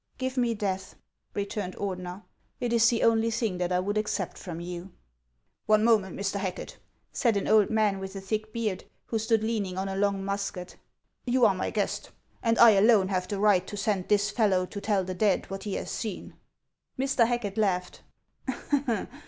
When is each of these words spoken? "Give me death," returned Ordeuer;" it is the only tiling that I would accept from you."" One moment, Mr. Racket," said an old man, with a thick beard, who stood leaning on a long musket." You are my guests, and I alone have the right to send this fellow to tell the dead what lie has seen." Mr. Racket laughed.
"Give 0.17 0.35
me 0.35 0.55
death," 0.55 0.95
returned 1.35 1.75
Ordeuer;" 1.75 2.23
it 2.59 2.73
is 2.73 2.89
the 2.89 3.03
only 3.03 3.29
tiling 3.29 3.59
that 3.59 3.71
I 3.71 3.79
would 3.79 3.99
accept 3.99 4.35
from 4.35 4.59
you."" 4.59 4.89
One 5.67 5.83
moment, 5.83 6.17
Mr. 6.19 6.41
Racket," 6.43 6.79
said 7.11 7.37
an 7.37 7.47
old 7.47 7.69
man, 7.69 7.99
with 7.99 8.15
a 8.15 8.19
thick 8.19 8.51
beard, 8.51 8.85
who 9.05 9.19
stood 9.19 9.43
leaning 9.43 9.77
on 9.77 9.87
a 9.87 9.95
long 9.95 10.25
musket." 10.25 10.75
You 11.27 11.45
are 11.45 11.53
my 11.53 11.69
guests, 11.69 12.09
and 12.41 12.57
I 12.57 12.71
alone 12.71 13.09
have 13.09 13.27
the 13.27 13.39
right 13.39 13.67
to 13.67 13.77
send 13.77 14.07
this 14.07 14.31
fellow 14.31 14.65
to 14.65 14.81
tell 14.81 15.03
the 15.03 15.13
dead 15.13 15.47
what 15.51 15.67
lie 15.67 15.77
has 15.77 15.91
seen." 15.91 16.33
Mr. 16.97 17.19
Racket 17.29 17.59
laughed. 17.59 18.01